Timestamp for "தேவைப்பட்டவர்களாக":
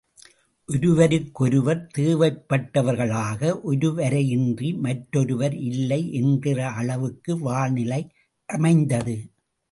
1.97-3.41